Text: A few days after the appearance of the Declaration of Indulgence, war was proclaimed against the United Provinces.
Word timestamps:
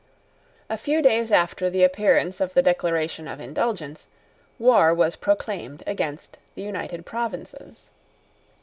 A 0.67 0.77
few 0.77 0.99
days 1.03 1.31
after 1.31 1.69
the 1.69 1.83
appearance 1.83 2.41
of 2.41 2.55
the 2.55 2.63
Declaration 2.63 3.27
of 3.27 3.39
Indulgence, 3.39 4.07
war 4.57 4.95
was 4.95 5.15
proclaimed 5.15 5.83
against 5.85 6.39
the 6.55 6.63
United 6.63 7.05
Provinces. 7.05 7.83